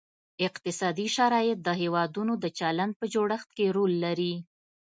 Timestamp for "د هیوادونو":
1.63-2.33